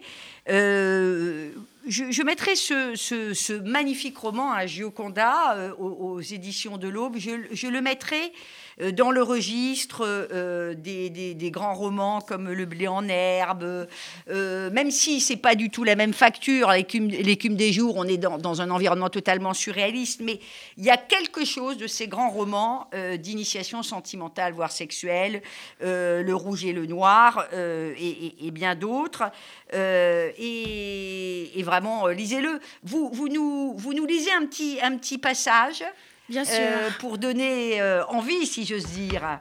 Euh, 0.49 1.51
je, 1.87 2.23
mettrai 2.23 2.55
ce, 2.55 3.59
magnifique 3.61 4.17
roman 4.17 4.51
à 4.51 4.65
Gioconda 4.65 5.55
euh, 5.55 5.73
aux, 5.77 6.21
éditions 6.21 6.77
de 6.77 6.87
l'Aube. 6.87 7.17
Je, 7.17 7.67
le 7.67 7.81
mettrai 7.81 8.31
euh, 8.81 8.91
dans 8.91 9.11
le 9.11 9.23
registre 9.23 10.03
euh, 10.05 10.75
des, 10.75 11.51
grands 11.51 11.73
romans 11.73 12.21
comme 12.21 12.51
Le 12.51 12.65
blé 12.65 12.87
en 12.87 13.07
herbe, 13.07 13.87
même 14.27 14.91
si 14.91 15.19
c'est 15.19 15.37
pas 15.37 15.55
du 15.55 15.69
tout 15.69 15.83
la 15.83 15.95
même 15.95 16.13
facture, 16.13 16.71
l'écume 16.71 17.55
des 17.55 17.73
jours, 17.73 17.95
on 17.97 18.05
est 18.05 18.17
dans, 18.17 18.61
un 18.61 18.69
environnement 18.69 19.09
totalement 19.09 19.53
surréaliste, 19.53 20.21
mais 20.23 20.39
il 20.77 20.85
y 20.85 20.89
a 20.89 20.97
quelque 20.97 21.45
chose 21.45 21.77
de 21.77 21.87
ces 21.87 22.07
grands 22.07 22.29
romans 22.29 22.89
d'initiation 23.19 23.83
sentimentale, 23.83 24.53
voire 24.53 24.71
sexuelle, 24.71 25.41
Le 25.81 26.31
rouge 26.33 26.63
et 26.63 26.73
le 26.73 26.85
noir, 26.85 27.47
et, 27.53 28.51
bien 28.51 28.75
d'autres. 28.75 29.23
et, 29.73 31.59
et 31.59 31.63
euh, 31.71 32.13
lisez-le. 32.13 32.59
Vous, 32.83 33.09
vous, 33.11 33.27
nous, 33.29 33.73
vous 33.77 33.93
nous 33.93 34.05
lisez 34.05 34.31
un 34.31 34.45
petit, 34.45 34.79
un 34.81 34.97
petit 34.97 35.17
passage 35.17 35.83
Bien 36.29 36.45
sûr. 36.45 36.55
Euh, 36.59 36.89
pour 36.99 37.17
donner 37.17 37.81
euh, 37.81 38.05
envie, 38.05 38.45
si 38.45 38.65
j'ose 38.65 38.85
dire. 38.85 39.39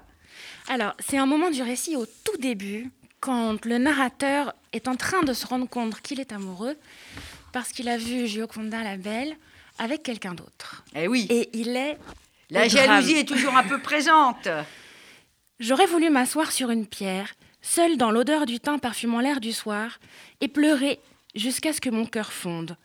Alors, 0.68 0.94
c'est 0.98 1.18
un 1.18 1.26
moment 1.26 1.50
du 1.50 1.62
récit 1.62 1.96
au 1.96 2.04
tout 2.06 2.36
début, 2.38 2.90
quand 3.20 3.64
le 3.64 3.78
narrateur 3.78 4.54
est 4.72 4.88
en 4.88 4.96
train 4.96 5.22
de 5.22 5.32
se 5.32 5.46
rendre 5.46 5.68
compte 5.68 6.00
qu'il 6.00 6.20
est 6.20 6.32
amoureux, 6.32 6.76
parce 7.52 7.70
qu'il 7.70 7.88
a 7.88 7.96
vu 7.96 8.26
Gioconda 8.26 8.82
la 8.82 8.96
Belle 8.96 9.36
avec 9.78 10.02
quelqu'un 10.02 10.34
d'autre. 10.34 10.84
Eh 10.94 11.06
oui. 11.06 11.26
Et 11.30 11.48
il 11.52 11.76
est. 11.76 11.96
La 12.50 12.66
jalousie 12.66 13.18
est 13.18 13.28
toujours 13.28 13.56
un 13.56 13.62
peu 13.62 13.80
présente. 13.80 14.48
J'aurais 15.60 15.86
voulu 15.86 16.10
m'asseoir 16.10 16.50
sur 16.50 16.70
une 16.70 16.86
pierre, 16.86 17.34
seule 17.62 17.96
dans 17.96 18.10
l'odeur 18.10 18.46
du 18.46 18.58
thym 18.58 18.80
parfumant 18.80 19.20
l'air 19.20 19.40
du 19.40 19.52
soir, 19.52 20.00
et 20.40 20.48
pleurer 20.48 20.98
jusqu'à 21.34 21.72
ce 21.72 21.80
que 21.80 21.90
mon 21.90 22.06
cœur 22.06 22.32
fonde. 22.32 22.76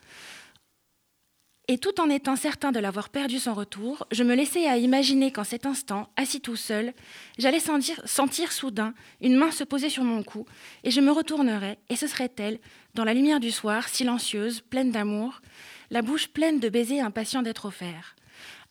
Et 1.68 1.80
tout 1.80 2.00
en 2.00 2.12
étant 2.12 2.36
certain 2.36 2.72
de 2.72 2.80
l'avoir 2.80 3.10
perdu 3.10 3.40
sans 3.40 3.56
retour, 3.56 4.06
je 4.12 4.24
me 4.24 4.36
laissais 4.36 4.68
à 4.68 4.78
imaginer 4.78 5.32
qu'en 5.32 5.44
cet 5.44 5.66
instant, 5.66 6.10
assis 6.16 6.40
tout 6.40 6.56
seul, 6.56 6.94
j'allais 7.40 7.60
sentir, 7.60 8.52
soudain 8.52 8.94
une 9.20 9.36
main 9.36 9.50
se 9.50 9.64
poser 9.64 9.90
sur 9.90 10.04
mon 10.04 10.22
cou, 10.22 10.46
et 10.84 10.92
je 10.92 11.02
me 11.02 11.12
retournerais, 11.12 11.80
et 11.90 11.96
ce 11.96 12.06
serait 12.06 12.32
elle, 12.38 12.60
dans 12.94 13.04
la 13.04 13.16
lumière 13.16 13.40
du 13.40 13.50
soir, 13.50 13.88
silencieuse, 13.88 14.62
pleine 14.62 14.92
d'amour, 14.92 15.42
la 15.90 16.04
bouche 16.04 16.28
pleine 16.28 16.60
de 16.60 16.70
baisers 16.70 17.02
impatients 17.02 17.42
d'être 17.42 17.66
offerts. 17.66 18.16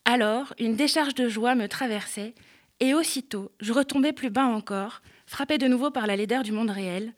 Alors, 0.05 0.55
une 0.61 0.77
décharge 0.77 1.15
de 1.15 1.29
joie 1.29 1.57
me 1.57 1.67
traversait, 1.67 2.35
et 2.79 2.95
aussitôt, 2.95 3.51
je 3.59 3.73
retombais 3.73 4.13
plus 4.13 4.31
bas 4.31 4.47
encore, 4.47 5.03
frappé 5.27 5.59
de 5.59 5.67
nouveau 5.67 5.91
par 5.91 6.07
la 6.07 6.15
laideur 6.15 6.45
du 6.45 6.53
monde 6.53 6.71
réel, 6.71 7.13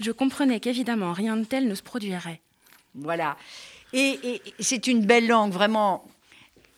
je 0.00 0.12
comprenais 0.12 0.60
qu'évidemment 0.60 1.12
rien 1.12 1.36
de 1.36 1.44
tel 1.44 1.68
ne 1.68 1.74
se 1.74 1.82
produirait. 1.82 2.40
Voilà. 2.94 3.36
Et, 3.92 4.42
c'est 4.60 4.86
une 4.86 5.04
belle 5.04 5.26
langue, 5.26 5.52
vraiment. 5.52 6.04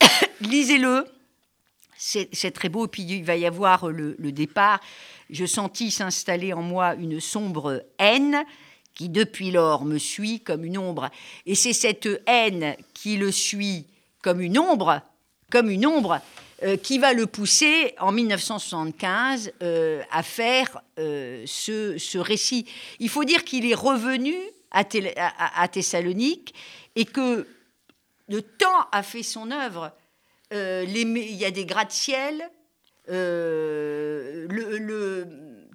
Lisez-le. 0.41 1.07
C'est 1.97 2.53
très 2.53 2.69
beau. 2.69 2.87
Puis 2.87 3.03
il 3.03 3.25
va 3.25 3.37
y 3.37 3.47
avoir 3.47 3.89
le, 3.89 4.15
départ. 4.33 4.81
Je 5.29 5.45
sentis 5.45 5.91
s'installer 5.91 6.53
en 6.53 6.63
moi 6.63 6.95
une 6.95 7.21
sombre 7.21 7.85
haine 7.99 8.43
qui 8.95 9.09
depuis 9.09 9.51
lors 9.51 9.85
me 9.85 9.99
suit 9.99 10.41
comme 10.41 10.65
une 10.65 10.79
ombre. 10.79 11.11
Et 11.47 11.55
c'est 11.55 11.73
cette 11.73 12.09
haine 12.27 12.75
qui 12.95 13.17
le 13.17 13.31
suit 13.31 13.87
comme 14.23 14.41
une 14.41 14.59
ombre, 14.59 15.03
comme 15.51 15.71
une 15.71 15.87
ombre, 15.87 16.21
euh, 16.63 16.77
qui 16.77 16.99
va 16.99 17.15
le 17.15 17.27
pousser 17.27 17.95
en 17.99 18.13
1975 18.13 19.53
euh, 19.63 20.03
à 20.11 20.23
faire 20.23 20.83
euh, 20.99 21.43
ce, 21.47 22.19
récit. 22.19 22.67
Il 22.99 23.09
faut 23.09 23.25
dire 23.25 23.45
qu'il 23.45 23.65
est 23.65 23.75
revenu 23.75 24.35
à, 24.71 24.85
Thessalonique 25.69 26.55
et 26.97 27.07
que 27.07 27.47
le 28.29 28.43
temps 28.43 28.89
a 28.93 29.03
fait 29.03 29.23
son 29.23 29.51
œuvre. 29.51 29.91
il 30.53 31.35
y 31.35 31.47
a 31.47 31.51
des 31.51 31.65
gratte-ciel, 31.65 32.51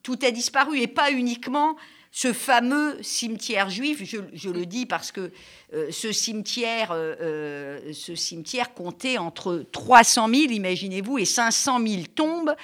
tout 0.03 0.19
a 0.21 0.31
disparu 0.31 0.79
et 0.79 0.87
pas 0.87 1.11
uniquement 1.11 1.75
ce 2.15 2.31
fameux 2.31 3.03
cimetière 3.03 3.69
juif, 3.69 4.01
je, 4.05 4.49
le 4.49 4.65
dis 4.65 4.85
parce 4.85 5.11
que 5.11 5.33
euh, 5.73 5.91
ce, 5.91 6.13
cimetière, 6.13 6.93
euh, 6.93 7.13
euh, 7.19 7.91
ce 7.91 8.15
cimetière 8.15 8.73
comptait 8.73 9.17
entre 9.17 9.65
300 9.73 10.29
000, 10.29 10.41
imaginez-vous, 10.53 11.17
et 11.17 11.25
500 11.25 11.85
000 11.85 12.03
tombes 12.15 12.55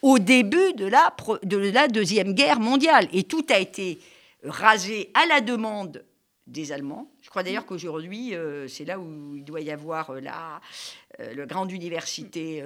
au 0.00 0.20
début 0.20 0.74
de 0.74 0.86
la, 0.86 1.12
de 1.42 1.56
la 1.56 1.88
Deuxième 1.88 2.34
Guerre 2.34 2.60
mondiale. 2.60 3.08
Et 3.12 3.24
tout 3.24 3.44
a 3.50 3.58
été 3.58 3.98
rasé 4.44 5.10
à 5.14 5.26
la 5.26 5.40
demande 5.40 6.04
des 6.46 6.70
Allemands. 6.70 7.10
Je 7.20 7.30
crois 7.30 7.42
d'ailleurs 7.42 7.66
qu'aujourd'hui, 7.66 8.34
c'est 8.68 8.84
là 8.84 9.00
où 9.00 9.34
il 9.34 9.44
doit 9.44 9.60
y 9.60 9.72
avoir 9.72 10.12
la, 10.20 10.60
grande 11.46 11.72
université 11.72 12.62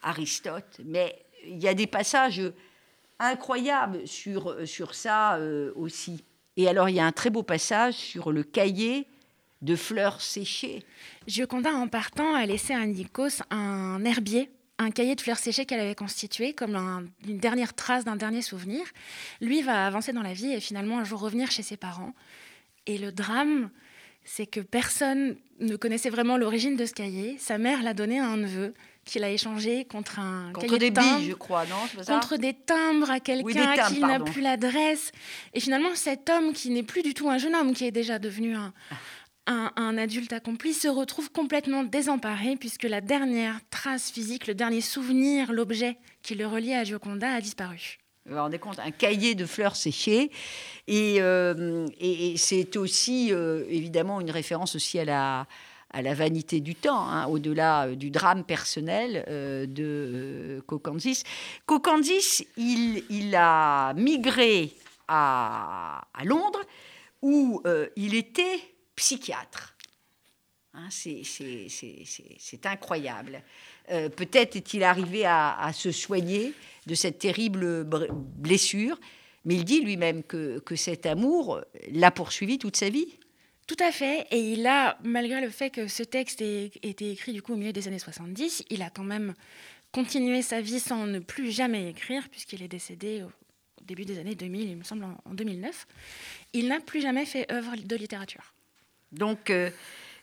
Aristote. 0.00 0.80
Mais 0.86 1.22
il 1.46 1.58
y 1.58 1.68
a 1.68 1.74
des 1.74 1.86
passages 1.86 2.40
incroyable 3.20 4.06
sur, 4.08 4.50
euh, 4.50 4.66
sur 4.66 4.94
ça 4.94 5.36
euh, 5.36 5.72
aussi. 5.76 6.24
Et 6.56 6.66
alors, 6.68 6.88
il 6.88 6.96
y 6.96 7.00
a 7.00 7.06
un 7.06 7.12
très 7.12 7.30
beau 7.30 7.42
passage 7.42 7.94
sur 7.94 8.32
le 8.32 8.42
cahier 8.42 9.06
de 9.62 9.76
fleurs 9.76 10.20
séchées. 10.20 10.82
Gioconda, 11.26 11.70
en 11.70 11.86
partant, 11.86 12.34
a 12.34 12.44
laissé 12.46 12.74
à 12.74 12.84
Nikos 12.86 13.42
un 13.50 14.04
herbier, 14.04 14.50
un 14.78 14.90
cahier 14.90 15.14
de 15.14 15.20
fleurs 15.20 15.38
séchées 15.38 15.66
qu'elle 15.66 15.80
avait 15.80 15.94
constitué 15.94 16.54
comme 16.54 16.74
une 17.28 17.38
dernière 17.38 17.74
trace 17.74 18.04
d'un 18.04 18.16
dernier 18.16 18.40
souvenir. 18.40 18.82
Lui 19.42 19.60
va 19.60 19.86
avancer 19.86 20.12
dans 20.12 20.22
la 20.22 20.32
vie 20.32 20.52
et 20.52 20.60
finalement 20.60 20.98
un 20.98 21.04
jour 21.04 21.20
revenir 21.20 21.50
chez 21.50 21.62
ses 21.62 21.76
parents. 21.76 22.14
Et 22.86 22.96
le 22.96 23.12
drame, 23.12 23.70
c'est 24.24 24.46
que 24.46 24.60
personne 24.60 25.36
ne 25.60 25.76
connaissait 25.76 26.10
vraiment 26.10 26.38
l'origine 26.38 26.76
de 26.76 26.86
ce 26.86 26.94
cahier. 26.94 27.36
Sa 27.38 27.58
mère 27.58 27.82
l'a 27.82 27.92
donné 27.92 28.18
à 28.18 28.26
un 28.26 28.38
neveu 28.38 28.72
qu'il 29.10 29.24
a 29.24 29.30
échangé 29.30 29.84
contre 29.84 30.18
un 30.20 30.52
contre 30.52 30.78
des 30.78 30.90
billes, 30.90 31.28
je 31.28 31.34
crois, 31.34 31.64
non 31.66 32.04
Contre 32.06 32.36
des 32.36 32.54
timbres 32.54 33.10
à 33.10 33.20
quelqu'un 33.20 33.88
qui 33.88 34.00
n'a 34.00 34.20
plus 34.20 34.40
l'adresse. 34.40 35.10
Et 35.52 35.60
finalement, 35.60 35.94
cet 35.94 36.30
homme 36.30 36.52
qui 36.52 36.70
n'est 36.70 36.84
plus 36.84 37.02
du 37.02 37.12
tout 37.12 37.28
un 37.28 37.38
jeune 37.38 37.54
homme, 37.54 37.74
qui 37.74 37.84
est 37.84 37.90
déjà 37.90 38.18
devenu 38.18 38.54
un, 38.54 38.72
un, 39.46 39.98
adulte 39.98 40.32
accompli, 40.32 40.72
se 40.72 40.86
retrouve 40.86 41.30
complètement 41.32 41.82
désemparé 41.82 42.56
puisque 42.56 42.84
la 42.84 43.00
dernière 43.00 43.58
trace 43.70 44.10
physique, 44.10 44.46
le 44.46 44.54
dernier 44.54 44.80
souvenir, 44.80 45.52
l'objet 45.52 45.96
qui 46.22 46.36
le 46.36 46.46
reliait 46.46 46.76
à 46.76 46.84
Gioconda 46.84 47.32
a 47.32 47.40
disparu. 47.40 47.98
Vous 48.26 48.34
vous 48.34 48.40
rendez 48.40 48.58
compte, 48.58 48.78
un 48.78 48.92
cahier 48.92 49.34
de 49.34 49.46
fleurs 49.46 49.74
séchées. 49.74 50.30
Et, 50.86 51.16
euh, 51.18 51.86
et, 51.98 52.36
c'est 52.36 52.76
aussi, 52.76 53.32
euh, 53.32 53.64
évidemment, 53.68 54.20
une 54.20 54.30
référence 54.30 54.76
aussi 54.76 54.98
à 54.98 55.04
la, 55.04 55.46
à 55.92 56.02
la 56.02 56.14
vanité 56.14 56.60
du 56.60 56.74
temps, 56.74 57.08
hein, 57.08 57.26
au-delà 57.26 57.86
euh, 57.86 57.94
du 57.94 58.10
drame 58.10 58.44
personnel 58.44 59.24
euh, 59.28 59.66
de 59.66 60.62
Cocanzis. 60.66 61.22
Euh, 61.24 61.60
Cocanzis, 61.66 62.46
il, 62.56 63.34
a 63.34 63.92
migré 63.94 64.72
à, 65.08 66.02
Londres 66.24 66.60
où 67.22 67.62
il 67.96 68.14
était 68.14 68.60
psychiatre. 68.94 69.76
Hein, 70.74 70.88
c'est 70.90 72.66
incroyable. 72.66 73.42
Peut-être 73.88 74.56
est-il 74.56 74.84
arrivé 74.84 75.26
à, 75.26 75.70
se 75.74 75.90
soigner 75.90 76.54
de 76.86 76.94
cette 76.94 77.18
terrible 77.18 77.84
blessure, 77.84 78.98
mais 79.44 79.56
il 79.56 79.64
dit 79.64 79.80
lui-même 79.80 80.22
que 80.22 80.76
cet 80.76 81.06
amour 81.06 81.60
l'a 81.92 82.10
poursuivi 82.10 82.58
toute 82.58 82.76
sa 82.76 82.88
vie. 82.88 83.18
Tout 83.70 83.84
à 83.84 83.92
fait. 83.92 84.26
Et 84.32 84.40
il 84.40 84.66
a, 84.66 84.98
malgré 85.04 85.40
le 85.40 85.48
fait 85.48 85.70
que 85.70 85.86
ce 85.86 86.02
texte 86.02 86.42
ait 86.42 86.72
été 86.82 87.12
écrit 87.12 87.32
du 87.32 87.40
coup 87.40 87.52
au 87.52 87.56
milieu 87.56 87.72
des 87.72 87.86
années 87.86 88.00
70, 88.00 88.64
il 88.68 88.82
a 88.82 88.90
quand 88.90 89.04
même 89.04 89.32
continué 89.92 90.42
sa 90.42 90.60
vie 90.60 90.80
sans 90.80 91.06
ne 91.06 91.20
plus 91.20 91.52
jamais 91.52 91.88
écrire, 91.88 92.28
puisqu'il 92.30 92.64
est 92.64 92.68
décédé 92.68 93.22
au 93.22 93.30
début 93.84 94.04
des 94.04 94.18
années 94.18 94.34
2000, 94.34 94.70
il 94.70 94.76
me 94.76 94.82
semble 94.82 95.04
en 95.04 95.34
2009. 95.34 95.86
Il 96.52 96.66
n'a 96.66 96.80
plus 96.80 97.00
jamais 97.00 97.24
fait 97.24 97.48
œuvre 97.52 97.76
de 97.76 97.94
littérature. 97.94 98.42
Donc, 99.12 99.50
euh, 99.50 99.70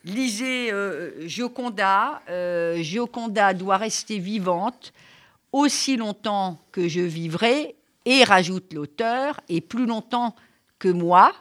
lisez 0.03 0.69
euh, 0.73 1.25
Gioconda. 1.25 2.21
Euh, 2.29 2.83
Gioconda 2.83 3.53
doit 3.53 3.77
rester 3.77 4.19
vivante 4.19 4.91
aussi 5.53 5.95
longtemps 5.95 6.61
que 6.73 6.89
je 6.89 6.99
vivrai, 6.99 7.77
et 8.03 8.25
rajoute 8.25 8.73
l'auteur, 8.73 9.39
et 9.47 9.61
plus 9.61 9.85
longtemps 9.85 10.35
que 10.79 10.89
moi, 10.89 11.33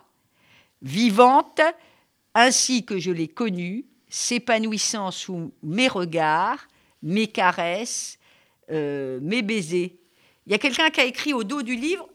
vivante 0.83 1.61
ainsi 2.37 2.85
que 2.85 2.99
je 2.99 3.11
l'ai 3.11 3.29
connu, 3.29 3.87
s'épanouissant 4.11 5.11
sous 5.11 5.53
mes 5.63 5.89
regards, 5.89 6.69
mes 7.03 7.27
caresses, 7.27 8.19
euh, 8.71 9.19
mes 9.23 9.41
baisers. 9.41 9.97
Il 10.47 10.53
y 10.53 10.55
a 10.55 10.59
quelqu'un 10.59 10.91
qui 10.91 11.01
a 11.01 11.05
écrit 11.05 11.33
au 11.33 11.43
dos 11.43 11.63
du 11.63 11.75
livre 11.75 12.07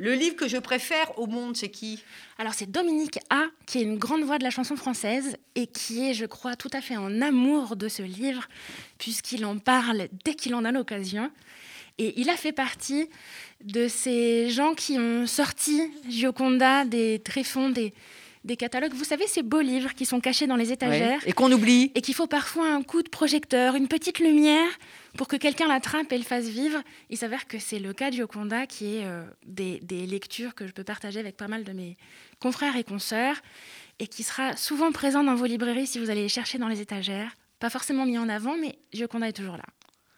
le 0.00 0.14
livre 0.14 0.36
que 0.36 0.46
je 0.46 0.58
préfère 0.58 1.18
au 1.18 1.26
monde, 1.26 1.56
c'est 1.56 1.70
qui? 1.70 2.04
Alors 2.38 2.54
c'est 2.54 2.70
Dominique 2.70 3.18
A, 3.30 3.46
qui 3.66 3.78
est 3.78 3.82
une 3.82 3.98
grande 3.98 4.22
voix 4.22 4.38
de 4.38 4.44
la 4.44 4.50
chanson 4.50 4.76
française 4.76 5.36
et 5.56 5.66
qui 5.66 6.08
est, 6.08 6.14
je 6.14 6.24
crois, 6.24 6.54
tout 6.54 6.70
à 6.72 6.80
fait 6.80 6.96
en 6.96 7.20
amour 7.20 7.74
de 7.74 7.88
ce 7.88 8.02
livre, 8.02 8.46
puisqu'il 8.98 9.44
en 9.44 9.58
parle 9.58 10.06
dès 10.24 10.34
qu'il 10.34 10.54
en 10.54 10.64
a 10.64 10.70
l'occasion. 10.70 11.32
Et 11.98 12.14
il 12.20 12.30
a 12.30 12.36
fait 12.36 12.52
partie 12.52 13.08
de 13.64 13.88
ces 13.88 14.50
gens 14.50 14.74
qui 14.74 15.00
ont 15.00 15.26
sorti 15.26 15.82
Gioconda 16.08 16.84
des 16.84 17.18
tréfonds, 17.18 17.70
des, 17.70 17.92
des 18.48 18.56
catalogues. 18.56 18.94
Vous 18.94 19.04
savez, 19.04 19.28
ces 19.28 19.42
beaux 19.42 19.60
livres 19.60 19.94
qui 19.94 20.06
sont 20.06 20.20
cachés 20.20 20.48
dans 20.48 20.56
les 20.56 20.72
étagères. 20.72 21.20
Et 21.26 21.32
qu'on 21.32 21.52
oublie. 21.52 21.92
Et 21.94 22.00
qu'il 22.00 22.14
faut 22.14 22.26
parfois 22.26 22.72
un 22.72 22.82
coup 22.82 23.02
de 23.02 23.08
projecteur, 23.08 23.76
une 23.76 23.86
petite 23.86 24.18
lumière 24.18 24.70
pour 25.16 25.28
que 25.28 25.36
quelqu'un 25.36 25.68
l'attrape 25.68 26.10
et 26.10 26.18
le 26.18 26.24
fasse 26.24 26.46
vivre. 26.46 26.82
Il 27.10 27.18
s'avère 27.18 27.46
que 27.46 27.58
c'est 27.58 27.78
le 27.78 27.92
cas 27.92 28.10
de 28.10 28.16
Gioconda 28.16 28.66
qui 28.66 28.96
est 28.96 29.04
euh, 29.04 29.22
des, 29.46 29.78
des, 29.80 30.06
lectures 30.06 30.54
que 30.54 30.66
je 30.66 30.72
peux 30.72 30.84
partager 30.84 31.20
avec 31.20 31.36
pas 31.36 31.46
mal 31.46 31.62
de 31.62 31.72
mes 31.72 31.96
confrères 32.40 32.76
et 32.76 32.84
consoeurs 32.84 33.36
et 33.98 34.06
qui 34.06 34.22
sera 34.22 34.56
souvent 34.56 34.90
présent 34.90 35.22
dans 35.22 35.34
vos 35.34 35.46
librairies 35.46 35.86
si 35.86 35.98
vous 35.98 36.10
allez 36.10 36.22
les 36.22 36.28
chercher 36.28 36.58
dans 36.58 36.68
les 36.68 36.80
étagères. 36.80 37.32
Pas 37.60 37.70
forcément 37.70 38.06
mis 38.06 38.18
en 38.18 38.28
avant, 38.28 38.56
mais 38.56 38.78
Gioconda 38.92 39.28
est 39.28 39.32
toujours 39.32 39.56
là. 39.56 39.64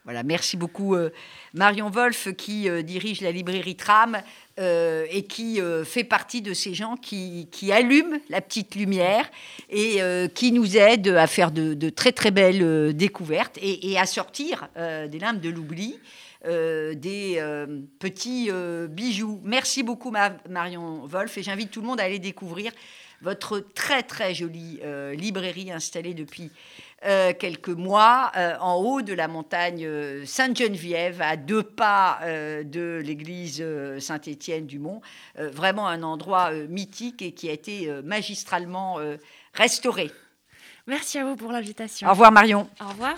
Voilà, 0.05 0.23
merci 0.23 0.57
beaucoup 0.57 0.95
euh, 0.95 1.11
Marion 1.53 1.91
Wolf 1.91 2.35
qui 2.35 2.69
euh, 2.69 2.83
dirige 2.83 3.21
la 3.21 3.33
librairie 3.33 3.77
Tram 3.77 4.23
euh, 4.61 5.07
et 5.11 5.25
qui 5.25 5.61
fait 5.85 6.05
partie 6.05 6.43
de 6.43 6.53
ces 6.55 6.75
gens 6.75 6.97
qui, 6.97 7.49
qui 7.51 7.73
allument 7.73 8.19
la 8.29 8.41
petite 8.41 8.75
lumière 8.75 9.29
et 9.69 10.01
qui 10.35 10.53
nous 10.53 10.77
aident 10.77 11.09
à 11.09 11.27
faire 11.27 11.51
de, 11.51 11.91
très 11.91 12.13
très 12.13 12.31
belles 12.31 12.95
découvertes 12.95 13.59
et, 13.63 13.99
à 13.99 14.07
sortir 14.07 14.69
des 14.77 15.19
limbes 15.19 15.41
de 15.41 15.51
l'oubli. 15.51 15.99
des 16.45 17.43
petits 17.99 18.51
bijoux. 18.89 19.41
Merci 19.45 19.83
beaucoup 19.83 20.13
Marion 20.49 21.07
Wolf 21.07 21.39
et 21.39 21.43
j'invite 21.43 21.71
tout 21.71 21.81
le 21.81 21.87
monde 21.87 22.01
à 22.01 22.05
aller 22.05 22.19
découvrir 22.19 22.73
votre 23.23 23.61
très 23.61 24.03
très 24.03 24.35
jolie 24.35 24.81
librairie 25.15 25.73
installée 25.73 26.15
depuis 26.15 26.51
euh, 27.07 27.33
quelques 27.33 27.71
mois 27.71 28.31
euh, 28.37 28.57
en 28.61 28.75
haut 28.75 29.01
de 29.01 29.15
la 29.15 29.27
montagne 29.27 29.87
euh, 29.87 30.27
Sainte-Geneviève, 30.27 31.23
à 31.23 31.37
deux 31.37 31.63
pas 31.63 32.21
de 32.23 33.01
l'église 33.03 33.65
Saint-Étienne 33.99 34.67
du 34.67 34.79
Mont. 34.79 35.01
vraiment 35.37 35.89
un 35.89 36.03
endroit 36.03 36.51
mythique 36.53 37.23
et 37.23 37.33
qui 37.33 37.49
a 37.49 37.53
été 37.53 37.91
magistralement 38.05 38.99
restauré. 39.55 40.11
Merci 40.87 41.19
à 41.19 41.25
vous 41.25 41.37
pour 41.37 41.53
l'invitation. 41.53 42.07
Au 42.09 42.11
revoir 42.11 42.33
Marion. 42.33 42.69
Au 42.81 42.89
revoir. 42.89 43.15